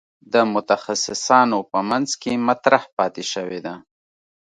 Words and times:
د 0.33 0.35
متخصصانو 0.53 1.59
په 1.71 1.79
منځ 1.89 2.09
کې 2.21 2.43
مطرح 2.47 2.83
پاتې 2.97 3.23
شوې 3.33 3.59
ده. 3.65 3.75